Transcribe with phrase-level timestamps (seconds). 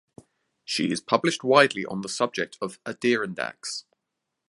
[0.65, 3.85] She is published widely on the subject of Adirondacks.